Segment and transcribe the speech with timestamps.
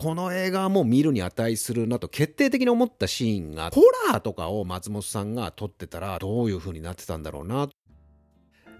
[0.00, 7.68] この映画も見るに値するなと決定的に思ったシーンが、ホラーとかを松本さんが撮ってたらどういう風になってたんだろうな。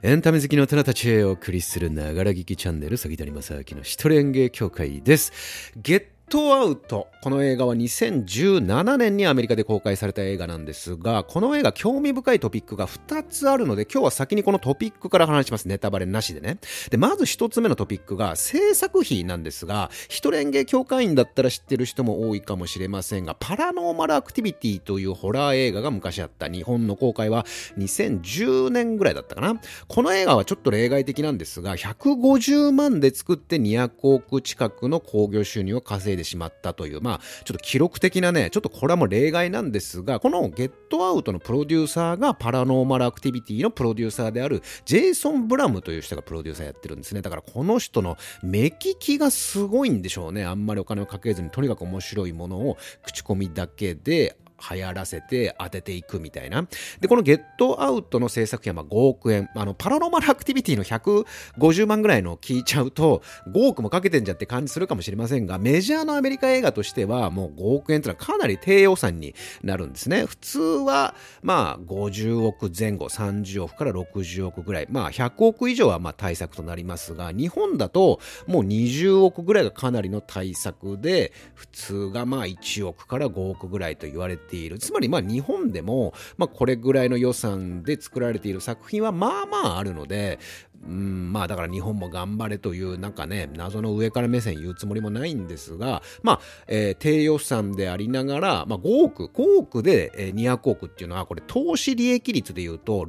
[0.03, 5.75] エンタメ好きの大人たちへお送りするながら聞きチャンネル、杉谷正明の一人演芸協会です。
[5.77, 7.09] ゲットアウト。
[7.23, 15.67] この映画は2017年にアメリカで公開された映画なんですが、この映画興味深いトピックが2つあるので、今日は先にこのトピックから話します。
[15.67, 16.59] ネタバレなしでね。
[16.89, 27.45] で、まず1つ目のトピックが制作費なんですが、一連芸協会員だったら知ってる人も多いかもしれませんが、パラノーマルアクティビティというホラー映画が昔あった日本の公開は
[27.77, 29.61] 2010年ぐらいだったかな。
[29.89, 47.23] この映画はちょっと例外的なんですが、150万で作って200億近くの興行収入を稼いでてしまったという、まあ、ちょっと記録的なね、ちょっとこれはもう例外なんですが、このゲットアウトのプロデューサーがパラノーマルアクティビティのプロデューサーであるジェイソン・ブラムという人がプロデューサーやってるんですね。
[47.23, 50.45] だからこの人の目利きがすごいんでしょうね。
[50.45, 54.37] あんまりお金をかけずにとにかく面白いものを口コミだけで
[54.73, 56.67] 流行らせて当てていくみたいな。
[57.01, 59.49] で、このゲットアウトの制作費はま5億円。
[59.55, 70.25] あの、パラノマルアクティビティの150万ぐらいの聞いちゃうと、5億もかけてんじゃって感じするかもしれませんが、メジャーのアメリカ映画としてはもう5億円というのはかなり低予算になるんですね。
[70.27, 74.87] 普通は、まあ、50億前後、30億から60億ぐらい。
[74.91, 84.79] まあ、100億以上はまあ対策となりますが、日本だともう20億ぐらいがかなりの対策で、普通がまあ1億から5億ぐらいと言われてている。
[84.79, 90.39] つまりまあ日本でも、まあ、これぐらいの予算で作られている作品はまあまああるので、
[90.87, 103.07] うん、まあだから日本も頑張れというなんかね、謎の上から目線言うつもりもないんですが、まあ、えー、低予算でありながら、まあ5億、5億で200億っていうのはこれ投資利益率で言うと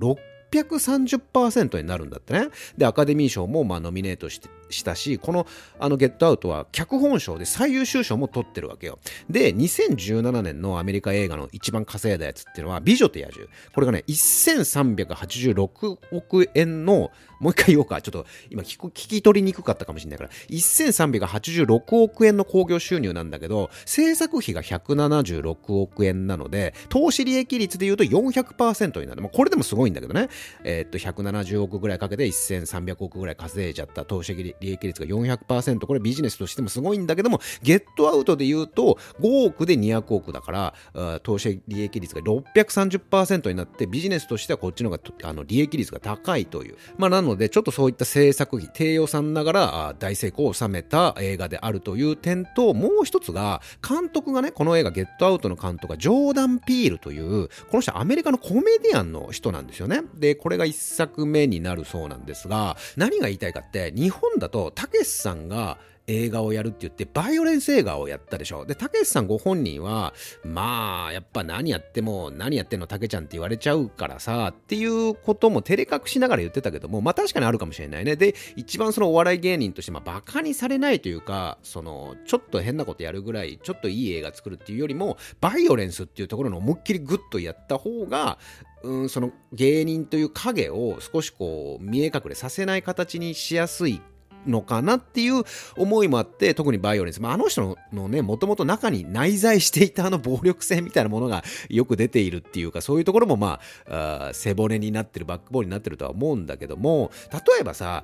[0.51, 2.49] 630%になるんだってね。
[2.77, 5.47] で、アカデミー賞もまあノミネートしてしたし、この
[5.79, 8.99] あのゲットアウトは脚本賞で最優秀賞も取ってるわけよ。
[9.29, 13.47] で、2017年のアメリカ映画の一番稼いだやつっていうのは、美女と野獣。
[13.73, 18.01] これがね、1386億円の、もう一回言おうか。
[18.01, 29.21] ちょっと今聞き取りにくかったかもしれないから、1386億円の興行収入なんだけど、制作費が176億円なので、投資利益率で言うと400%になる。
[29.21, 30.29] まあ、これでもすごいんだけどね。
[30.63, 46.77] えー、っと、170億ぐらいかけて1300億ぐらい稼いじゃった投資利益率が400%、これビジネスとしてもすごいんだけども、ゲットアウトで言うと5億で200億だから、投資利益率が630%になって、ビジネスとしてはこっちの方があの利益率が高いという。
[46.97, 60.01] まあなので、ちょっとそういった制作費、低予算ながら大成功を収めた映画であるという点と、もう一つが、監督がね、この映画ゲットアウトの監督がジョーダン・ピールという、この人アメリカのコメディアンの人なんですよね。
[60.15, 68.65] で、これが一作目になるそうなんですが、何が言いたいかって、日本だと、たけしさんが映画をやるって言って、バイオレンス映画をやったでしょ。
[68.65, 70.13] で、たけしさんご本人は、
[70.43, 78.15] まあ、やっぱ何やっても、何やってんのたけちゃんって言われちゃうからさ、っていうことも照れ隠しながら言ってたけども、まあ確かにあるかもしれないね。
[78.15, 88.37] で、一番そのお笑い芸人として、まあバカにされないというか、その、ちょっと変なことやるぐらい、ちょっといい映画作るっていうよりも、バイオレンスっていうところの思いっきりグッとやった方が、
[88.83, 94.01] うん、その芸人という影を少しこう見え隠れさせない形にしやすい
[94.47, 95.43] のかなっていう
[95.77, 97.21] 思いもあって、特にバイオレンス。
[97.21, 103.59] まあ、あの人のね、もともと中に内在していたあの暴力性みたいなものがよく出ているっていうか、そういうところもま
[103.89, 108.03] あ、あ背骨になってる、バックボーンになってるとは思うんだけども、例えばさ、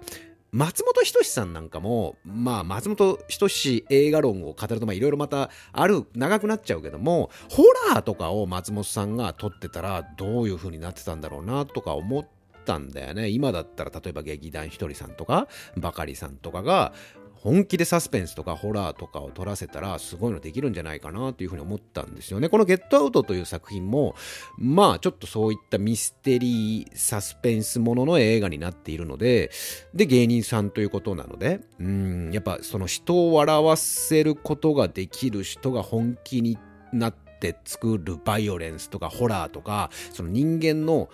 [0.52, 12.26] 松本人志さんなんかも、まあ、松本人志映画論を語ると、まあ、いろいろまたある、長くなっちゃうけども、ホラーとかを松本さんが撮ってたら、どういう風になってたんだろうな、とか思っ
[12.68, 13.30] たんだよね。
[13.30, 15.48] 今だったら、例えば劇団ひとりさんとか、
[15.78, 16.94] ばかりさんとかが、
[17.38, 22.50] 本気でサスペンスとかホラーとかを撮らせたらすごいのできるんじゃないかなというふうに思ったんですよね。
[22.50, 24.16] このゲットアウトという作品も
[24.58, 29.52] まあちょっとそういったミステリーサスペンスものの映画になっているので
[29.94, 36.58] で芸人さんということなのでうんやっぱその人を笑わせることができる人が本気に
[36.92, 41.10] なってって作るバイオレンスとかホラーとかその人間の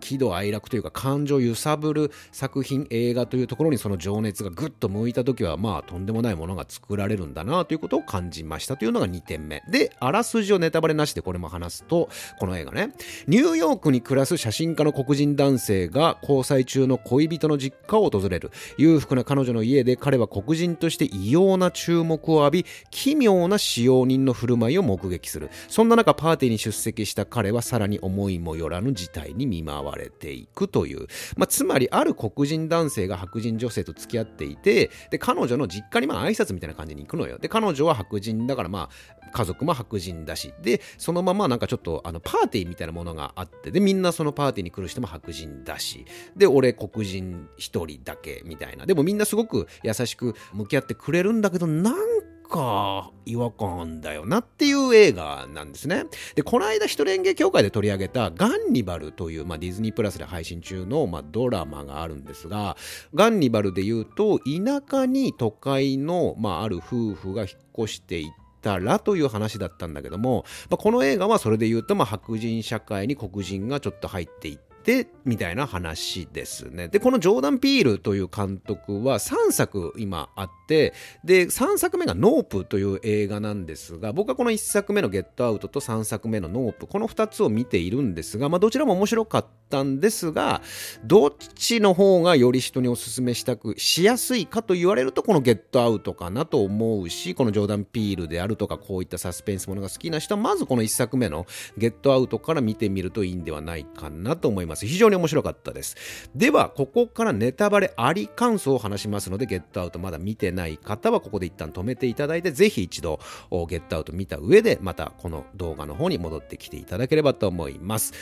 [0.00, 9.62] 喜怒哀楽というか感情揺さぶる作品映画というところにその情熱がぐっと向いた時はまあとんでもないものが作られるんだなということを感じましたというのが2点目。
[9.70, 12.08] であらすじをネタバレなしでこれも話すと
[12.38, 12.92] この映画ね。
[13.26, 18.50] ニューヨークに暮らす写真家の黒人男性が交際中の恋人の実家を訪れる。
[18.76, 25.50] 裕福な彼女の家で彼は黒人として異様な注目を浴び奇妙な使用人の振る舞いを目撃する。
[25.68, 29.37] そんな中パーティーに出席した彼はさらに思いもよらぬ事態に。
[29.38, 31.06] に見舞われていくという、
[31.36, 37.38] まあ、つまりある黒人男性が白人女性と付き合っていてで彼女の実家にまあ挨拶みたいな感じに行くのよ。
[37.38, 40.52] で彼女は白人だからまあ家族も白人だし。
[40.60, 46.04] でそのままなんかちょっとあのパーティーみたいなものがあってでみんなそのパーティーに来る人も白人だし。
[46.36, 48.86] で俺黒人一人だけみたいな。
[48.86, 56.04] でもみんなすごく優しく向き合ってくれるんだけどなんか違和感だよなっていう映画なんですね。
[56.34, 62.76] で、この間、一人演芸協会で取り上げたガンニバルという、まあ、ディズニープラスで配信中の、まあ、ドラマがあるんですが、
[63.14, 67.50] ガンニバルで言うと、田舎に都会の、まあ、ある夫婦が引っ
[67.84, 76.88] 越していって、たらという話だったんだけども、まあ、この映画はそれで言うと、まあ、白人社会に黒人がちょっと入っていって、で、みたいな話ですね。
[76.88, 90.62] で、このジョーダン・ピールという監督は3作今あって、で、3作目がノープという映画なんですが、僕はこの1作目のゲットアウトと3作目のノープ、この2つを見ているんですが、まあどちらも面白かったんですが、
[91.04, 101.44] どっちの方がより人にお勧めしたくしやすいかと言われると、このゲットアウトかなと思うし、このジョーダン・ピールであるとか、こういったサスペンスものが好きな人は、まずこの1作目の
[101.76, 104.77] ゲットアウトから見てみるといいんではないかなと思います。
[104.86, 105.96] 非常に面白かったです。
[106.34, 113.20] では、ここからネタバレあり感想を話しますので、ゲットアウトまだ見てない方は、ここで一旦止めていただいて、ぜひ一度、
[113.68, 118.12] ゲットアウト見た上で、またこの動画の方に戻ってきていただければと思います。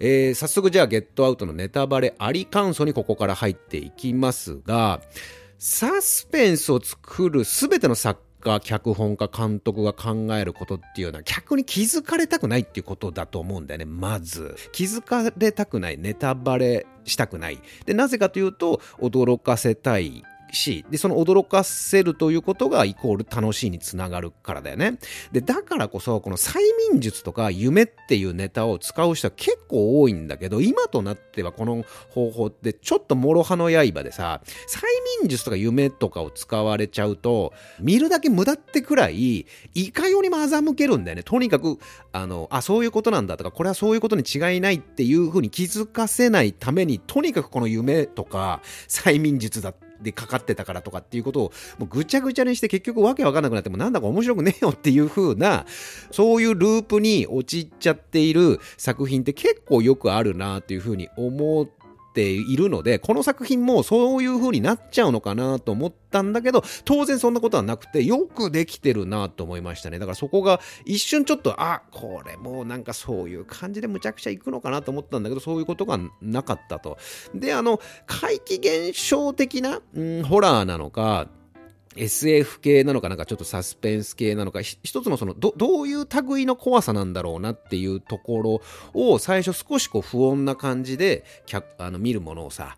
[0.00, 5.00] えー、早速じゃあ、ゲットアウトのネタバレあり感想にここから入っていきますが、
[5.58, 14.56] サスペンスを作るすべての作家、脚本家、監督が考えることっていうのは逆に気づかれたくないっていうことだと思うんだよね、まず。
[14.72, 17.60] 気づかれたくない、ネタバレしたくない。
[17.86, 24.98] で、なぜかというと、驚かせたいし、で、その驚かせるということがイコール楽しいにつながるからだよね。
[25.32, 26.58] で、だからこそ、この催
[26.90, 34.82] 眠術とか夢っていうネタを使う人は結構多いんだけど、今となってはこの方法ってちょっと諸刃の刃でさ、催
[35.22, 41.22] 眠術とか夢とかを使われちゃうと、見るだけ無駄ってくらい、いかようにも欺けるんだよね。
[41.22, 41.78] とにかく、
[42.12, 55.66] あの、あ、そういうことなんだとか、これはそういうことに違いないっていうふうに気づかせないために、とにかくこの夢とか催眠術だってでかかってたからとかっていうことをもうぐちゃぐちゃにして結局わけわかんなくなってもなんだか面白くねえよっていう風な
[56.10, 61.77] そういうループに陥っちゃっている作品って結構よくあるなっていう風に思って
[62.18, 70.00] ているので、この作品もそういう風になっちゃうのかなと思ったんだけど、当然そんなことはなくて、よくできてるなと思いましたね。
[70.00, 76.98] だからそこが一瞬ちょっと、あ、これもうなんかそういう感じでむちゃくちゃいくのかなと思ったんだけど、そういうことがなかったと。
[77.34, 81.28] で、あの、怪奇現象的な、うん、ホラーなのか、
[81.98, 88.60] SF 系なのかなんかちょっとサスペンス系なのか一つのそのどどういう類の怖さなんだろうなっていうところ
[88.94, 91.24] を最初少しこう不穏な感じで
[91.78, 92.76] あの見るものをさ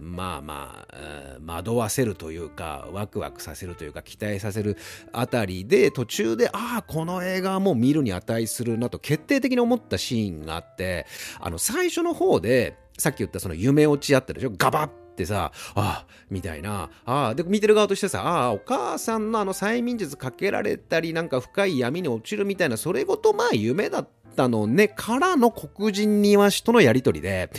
[0.00, 4.76] まあまあ惑わせるというかワクワクさせるというか期待させる
[5.12, 11.06] あたりで途中でああこの映画はもう見るに値するなと決定的に思ったシーンがあって
[11.40, 14.52] あの最初の方でさっき言ったその夢落ちあったでしょ？
[14.56, 27.50] ガバッってさ、ああ、みたいな、ああ、で、見てる側としてさ、ああ、お母さんのあの催眠術かけられたり、なんか深い闇に落ちるみたいな、それごとまあ夢だったのね、からの黒人庭師とのやりとりで、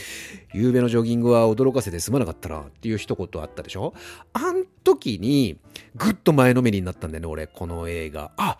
[0.52, 3.94] 夕べのジョギングは驚かせてすまなかったなっていう一言あったでしょ？
[4.34, 5.58] あん時に、
[5.94, 8.32] ぐっと前のめりになったんだよね、俺、この映画。
[8.36, 8.58] あ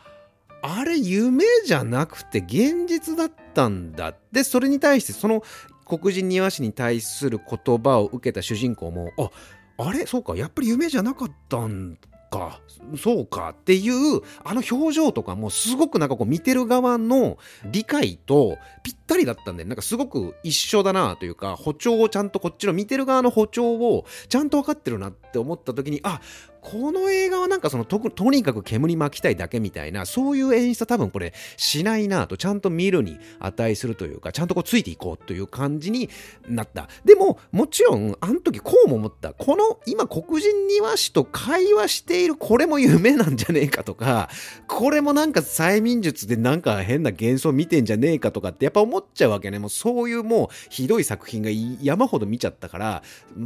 [0.63, 4.15] あれ夢じゃなくて現実だったんだ。
[4.33, 5.45] で、それに対してその
[5.87, 9.31] 黒人庭師に対する言葉を受けた主人公もあ
[9.78, 10.07] あれ？
[10.07, 10.37] そうか。
[10.37, 11.97] やっぱり夢じゃなかったん
[12.31, 12.61] か。
[12.97, 26.21] そうかっていうあの表情とかもすごくなんかこう見てる側の理解とぴったりだったんでなんかすごく一緒だなというか歩調をちゃんとこっちの見てる側の歩調をちゃんと分かってるなって思った時にあ
[26.66, 36.11] この映画はなんかそのととにかく煙巻きたいだけみたいなそういう演出は多分これしないなとちゃんと見るに値するというかちゃんとこうついていこうという感じに
[36.49, 36.88] なった。
[37.04, 39.32] でももちろんあの時こうも思った。
[39.32, 44.28] この今黒人庭師と会話しているこれも夢なんじゃねえかとか
[44.66, 49.61] これもなんか催眠術でなんか変な幻想見てんじゃねえかとかってやっぱ思っちゃうわけね。
[49.61, 53.02] もうそういうもうひどい作品が山ほど見ちゃったから、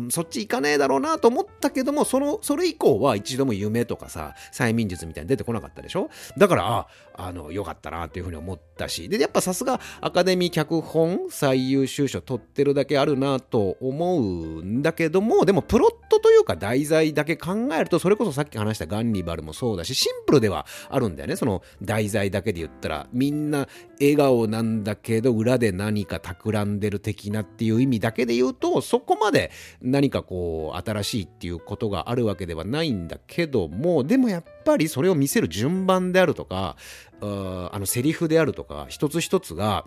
[0.08, 6.09] そっち行かねえだろうなと思ったけどもそのそれ以降はは一度も夢とかさ、催眠術みたいに出てこなかったでしょ？
[6.38, 21.37] だから、あ、あの、よかったなっていうふうに思ったし、で、やっぱさすがアカデミー脚本最優秀賞取ってるだけあるなと思うんだけども、でもプロットというか題材だけ考えると、それこそさっき話したガンニバルもそうだし、シンプルではあるんだよね。
[21.37, 23.69] その題材だけで言ったら、みんな
[24.00, 29.50] 笑顔なんだけど、裏で何か企んでる的なっていう意味だけで言うと、そこまで
[29.83, 36.76] 何かこう、新しいっていうことがあるわけではないんだけども、でもやっぱりそれを見せる順番であるとか、
[37.21, 39.87] あのセリフであるとか、一つ一つが、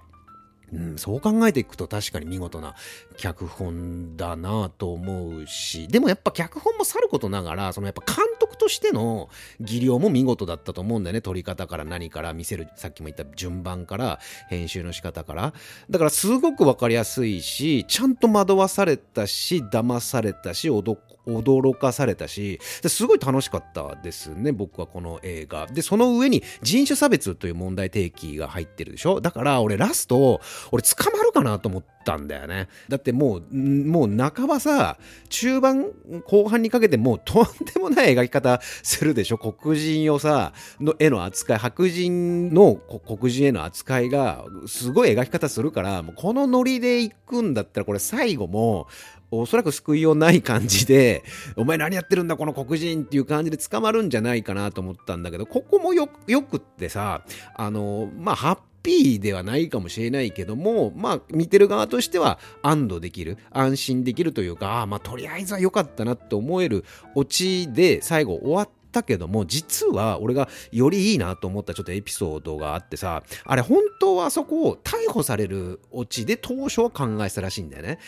[0.74, 2.76] うん、そう考えていくと確かに見事な
[3.18, 11.22] 脚本だなと思うし、でもやっぱ脚本もさることながら、そのやっぱ監督としての技量も見事だったと思うんだよね。
[11.22, 15.54] 撮り方から何から見せる、さっきも言った順番から編集の仕方から。
[15.90, 25.68] だからすごくわかりやすいし、ちゃんと惑わされたし、騙されたし、驚かされたし、すごい楽しかったですね、僕はこの映画。
[25.68, 32.68] で、その上に人種差別という問題提起が入ってるでしょだから俺ラスト、俺捕まるかなと思ったんだよね。
[32.90, 34.98] だってもう、もう半ばさ、
[35.30, 35.88] 中盤、
[36.26, 39.38] 後半にかけてもうとんでもない描き方するでしょ？
[39.38, 48.88] 黒人をさ、の絵の扱い、白人の黒人への扱いがすごい描き方するから、もうこのノリで行くんだったらこれ最後も
[49.32, 51.24] おそらく救いようない感じで、
[51.56, 66.84] お前何やってるんだこの黒人っていう感じで捕まるんじゃないかなと思ったんだけど、ここもよ、くってさ、あの、まあ、ハッピーではないかもしれないけども、まあ、見てる側としては安堵できる、安心できるというか、あまあ、とりあえずは良かったなって思える
[67.16, 78.00] オチで最後終わったけども、実は俺がよりいいなと思ったちょっとエピソードがあってさ、あれ本当はそこを逮捕されるオチで当初は考えたらしいんだよね。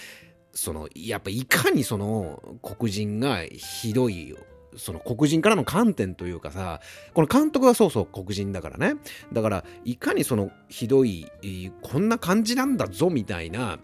[0.54, 4.34] そのやっぱいかにその黒人がひどい
[4.78, 6.82] その黒人からの観点というかさ、
[7.14, 9.00] この監督はそうそう黒人だからね。
[9.34, 11.32] だから、いかにそのひどい、
[11.82, 13.80] こんな感じなんだぞみたいな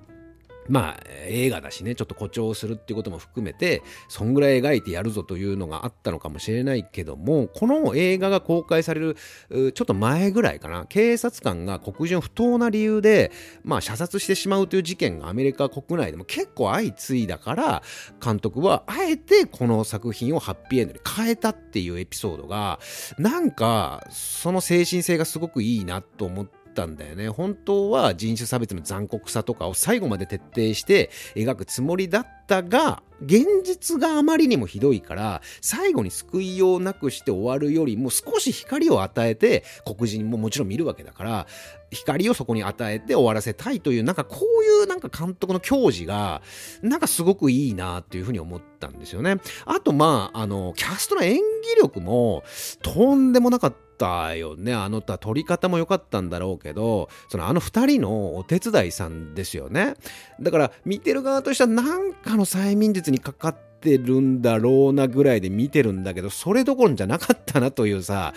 [0.70, 9.16] まあ映画だしねちょっと誇張するっていうことも含めてそんぐらい描いてやるぞというのがあったのかもしれないけどもこの映画が公開される
[9.50, 10.86] ちょっと前ぐらいかな。
[10.86, 13.32] 警察官が黒人を不当な理由で
[13.64, 17.84] まあ射殺してしまうという事件がアメリカ国内でも結構相次いだから
[18.24, 22.80] 監督はあえてこの作品をハッピーエンドに変えたっていうエピソードが
[23.18, 27.30] なんかその精神性がすごくいいなと思ってったんだよね。
[27.30, 41.48] 本当は人種差別の残酷さとかを最後まで徹底して描くつもりだったが、現実があまりにもひどいから、最後に救いようなくして終わるよりも少し光を与えて、黒人ももちろん見るわけだから、
[41.92, 46.42] 光をそこに与えて終わらせたいという、なんかこういうなんか監督の矜持が、
[46.82, 49.38] なんかすごくいいなっていうふうに思ったんですよね。
[49.66, 51.42] あと、まあ、あの、キャストの演技
[51.78, 52.44] 力も、
[52.82, 53.91] とんでもなかった。
[54.02, 54.74] ったよね。
[54.74, 59.96] あの撮り方も良かったんだろうけど、そのあの二人のお手伝いさんですよね。
[60.40, 68.34] だから見てる側としてはなんかの催眠術にかかっててるんだろうなぐらいで見てるんだけど、それどころじゃなかったなというさ、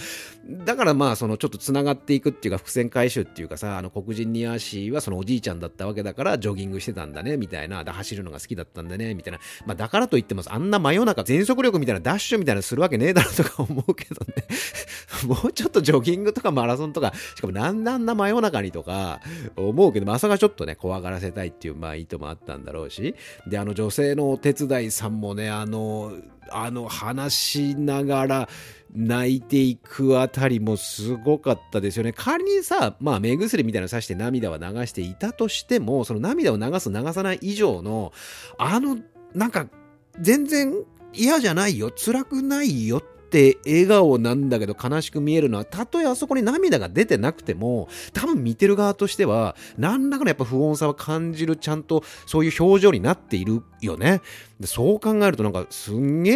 [0.47, 7.85] だからまあそのちょっと繋がっていくっていうか伏線回収っていうかさ、あの黒人ニアーシーはそのおじいちゃんだったわけだからジョギングしてたんだね、みたいな。
[7.85, 9.39] で、走るのが好きだったんだね、みたいな。
[9.67, 14.45] まあだからといってもあんな真夜中全速力みたいなダッシュみたいなするわけねえだろとか思うけどね。
[15.27, 19.21] もうちょっとジョギングとかマラソンとか、しかもなんであんな真夜中にとか
[19.57, 23.15] 思うけど、まさかちょっとね、怖がらせたいっていうまあ意図もあったんだろうし。
[23.47, 26.13] で、あの女性のお手伝いさんもね、あの、
[26.51, 28.49] あの話しながら
[28.95, 32.13] 泣いていくあたりもすごかったですよね。
[32.13, 38.13] 仮にさ、まあ目薬みたいなのさして涙は流していたとしても、その涙を流す流さない以上の、
[38.59, 38.99] あの、
[39.35, 39.67] なんか
[40.21, 40.75] 全然
[41.13, 43.03] 嫌じゃないよ、辛くないよっ
[43.35, 54.21] て笑顔なんだけど悲しく見えるのは、たとえあそこに涙が出てなくても、多分見てる側としては、何らかのやっぱ不穏さは感じる、ちゃんとそういう表情になっているよね。
[54.61, 56.31] でそう考えるとなんかすんげ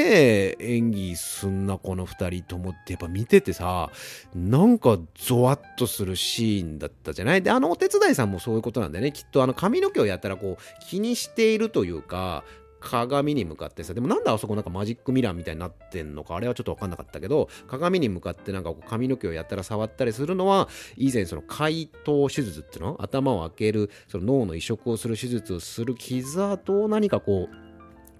[0.50, 3.90] え演技すんなこの2人と思ってやっぱ見ててさ
[4.35, 7.43] なんかゾワッとするシーンだったじゃない？
[7.43, 12.43] であのお手伝いさんもそういうことなんだよねきっとあの髪の毛をやったらこう気にしているというか
[12.80, 27.68] 鏡に向かってさ、でもなんであそこなんかマジックミラーみたいになってんのか、あれはちょっとわかんなかったけど、鏡に向かってなんかこう髪の毛をやったら触ったりするのは、以前その解凍手術っていうの頭を開ける、その脳の移植をする手術をする傷跡を何かこう、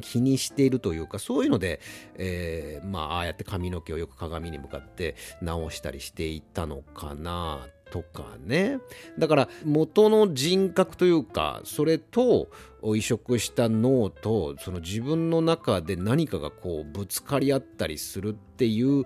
[0.01, 1.81] 気にしているというかそういうので、
[2.15, 8.79] えー、まあああやって髪の毛をよく鏡に向かって直したりしていたのかなっとかね
[9.19, 12.49] だから元の人格というかそれと
[12.95, 19.05] 移植した脳とその自分の中で何かがこうぶつかり合ったりするっていう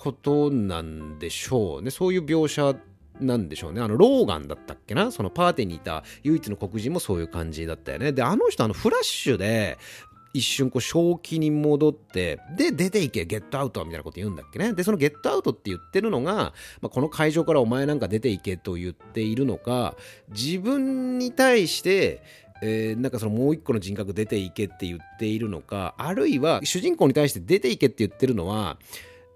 [0.00, 2.76] ことなんでしょうねそういう描写
[3.20, 3.80] なんでしょうね。
[3.80, 5.10] あの、ローガンだったっけな？
[5.10, 8.12] そのパーティーにいた唯一の黒人もそういう感じだったよね。
[8.12, 9.76] で、あの人、あの、フラッシュで、
[10.34, 14.72] 一瞬こう正気に戻ってで出ていけゲットアウトみたいなこと言うんだっけね。
[14.72, 19.94] でそのゲットアウトって言ってるのが、まあ、この会場からお前なんか出ていけと言っているのか
[20.30, 22.22] 自分に対して
[22.60, 28.78] えー、なんかそのもう一個の人格出ていけって言っているのかあるいは主人公に対して出ていけって言ってるのは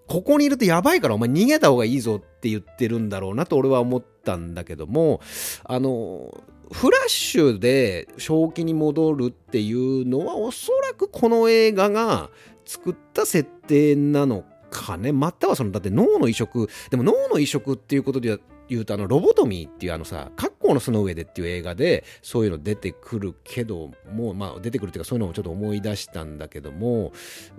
[0.09, 5.21] ここにいるとやばいからお前逃げた方がいいぞって言ってるんだろうなと俺は思ったんだけども
[5.65, 12.31] あのフラッシュで正気に戻るっていうのはおそらくこの映画が
[12.65, 15.13] 作った設定なのかね。
[15.13, 16.69] またはそのだって脳の移植。
[16.91, 18.39] でも脳の移植っていうことで
[18.69, 27.13] 言うとあのロボトミーっていうあのさ過の巣の上でっていう映画でそういうの出てくるけどもまあ出てくるっていうかそういうのをちょっと思い出したんだけども、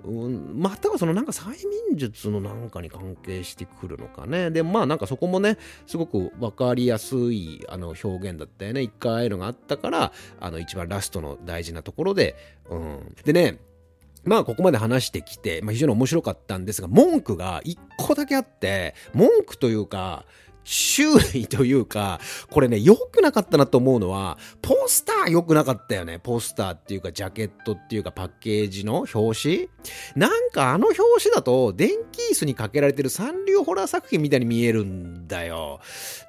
[0.03, 1.51] うん、またはそのなんか催
[1.89, 4.51] 眠術のなんかに関係してくるのかね。
[4.51, 8.81] でまあなんかそこもねすごく分かりやすいあの表現だったよね。
[8.81, 12.35] 一回ああいうのがあったからあの一番ラストの大事なところで、
[12.69, 13.59] うん、でね
[14.25, 20.25] まあここまで話してきて、まあ、非常に面白かったんですが文句が一個だけあって文句というか
[20.63, 21.03] 周
[21.33, 26.19] 囲というか、これね、良くなかったなと思うのは、ポスター良くなかったよね。
[26.19, 29.69] ポスターっていうか、ジャケットっていうか、パッケージの表紙
[30.15, 35.79] なんかあの表紙だと、電気椅子にかけられてる三流ホラー作品みたいに見えるんだよ。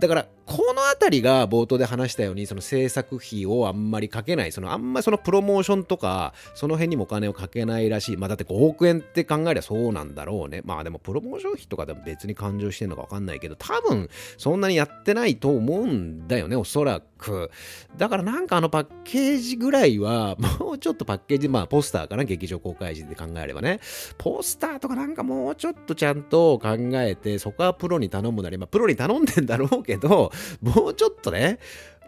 [0.00, 8.16] だから、この辺りが冒頭で話したように、その制作費をあんまりかけない、そのあんまりそのプロモーションとか、その辺にもお金をかけないらしい。
[8.16, 10.62] まあだって5億円って考えりゃそうなんだろうね。
[10.64, 17.50] まあでもプロモーション費とかでも別に勘定してんのかわかんないけど、多分そんなにやってないと思うんだよね、おそらく。
[17.96, 23.80] だからなんかあのパッケージぐらいは、 もうちょっとパッケージ、まあポスターかな、劇場公開時で考えればね。
[24.18, 31.58] ポスターとかなんかもうちょっとちゃんと考えて、そこはプロに頼むなり、まあプロに頼んでんだろうけど、もうちょっとね、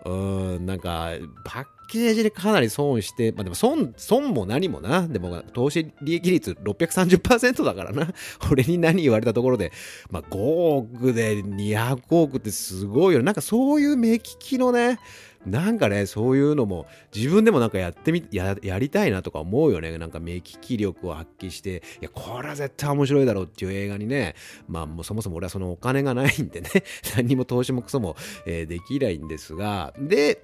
[0.04, 1.11] うん、なんか、
[1.45, 5.06] パッケージでかなり損して、まあでも損、損も何もな。
[5.09, 8.12] でも、投資利益率630%だからな。
[8.50, 9.73] 俺に何言われたところで、
[10.11, 13.23] まあ5億で200億ってすごいよ。
[13.23, 15.00] なんかそういう目利きのね、
[15.47, 19.97] なんかね、そういうのも自分でもなんかやってみ、や、やりたいなとか思うよね。
[19.97, 24.35] なんか目利き力を発揮して、いや、これは絶対面白いだろうっていう映画にね、
[24.69, 26.69] まあもうそもそも俺はそのお金がないんでね、
[27.17, 30.43] 何も投資もクソも、えー、できないんですが、で、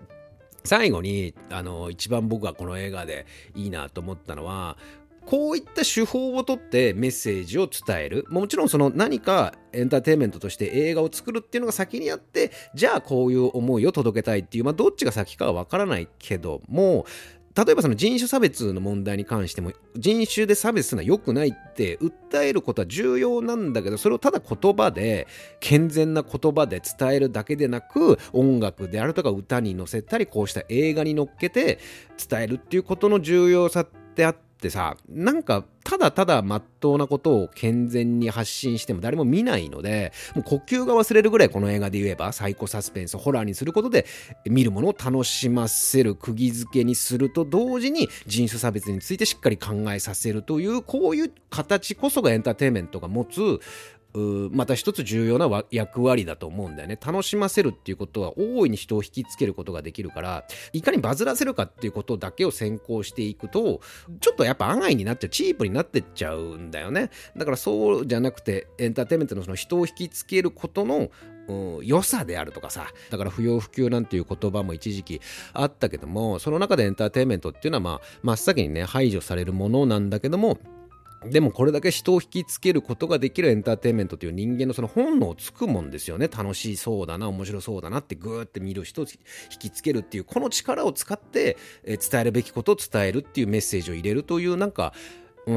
[0.65, 4.79] 最後に、あの、一番僕がこの映画でいいなと思ったのは、
[5.27, 8.27] こういった手法をとってメッセージを伝える。
[8.29, 17.07] もちろんその何かエンターテインメントとして映画を作るっていうのが先にあって、じゃあこういう思いを届けたいっていう、まあどっちが先かはわからないけども、
[17.55, 25.27] 例えばその人種差別の問題に関しても人種で差別するのは良くないって訴えることは重要なんだけどそれをただ言葉で
[25.61, 31.79] 健全な言葉で伝えるだけでなく音楽であるとか歌に乗せたりこうした映画に乗っけて
[32.17, 44.07] 伝えるっていうことの重要さってあってってさ、なんか、ただただ真っ当なことを健全に発信しても誰も見ないので、もう呼吸が忘れるぐらいこの映画で言えば、サイコサスペンス、ホラーにすることで、
[44.47, 53.59] 見るものを楽しませる、釘付けにすると同時に、人種差別についてしっかり考えさせるという、こういう形こそがエンターテインメントが持つ、
[54.15, 56.99] また一つ重要な役割だと思うんだよね。
[57.05, 63.81] 楽しませるっていうことは大いに人を引きつけることができるから、いかにバズらせるかっていうことだけを先行していくと、
[64.21, 67.11] ちょっとやっぱ案外になっちゃう、チープになってっちゃうんだよね。
[67.37, 71.11] だからそうじゃなくて、エンターテインメントのその人を引きつけることの、
[71.83, 75.21] 良さであるとかさだから不要不急なんていう言葉も一時期
[75.53, 80.59] あったけどもその中でエンターテインメントっていうのはまあ真っ先にね排除されるものなんだけども
[81.27, 86.29] でもこれだけ人を引きつけることができるエンターテインメントという人間のその本能をつくもんですよね。
[86.29, 89.07] 楽しそうだな、面白そうだなってグーって見る人を
[89.53, 94.93] 引きつけるっていう、この力を使って、伝えるべきことを伝えるっていうメッセージを入れるというなんか、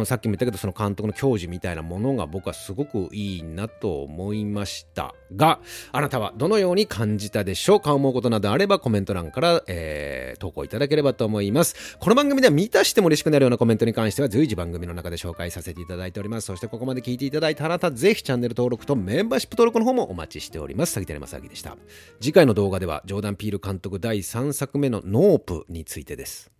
[0.06, 5.60] さっきも言ったけどその監督の教授みたいなものが僕はすごくいいなと思いましたが
[5.92, 7.80] あなたはどのように感じたでしょう？
[7.80, 11.98] か思うことなどあればコメント欄から、えー、投稿いただければと思います。
[12.00, 16.48] この番組では見たしても嬉しくなるようなコメントに関しては随時番組の中で紹介させていただいております。
[16.48, 20.94] そしてここまで聞いていただいたあなたぜひチャンネル登録とメンバーシップ登録の方もお待ちしております。
[20.94, 21.78] 杉谷正明でした。
[22.20, 26.52] 次回の動画ではジョーダン・ピール監督第3作目のノープについてです。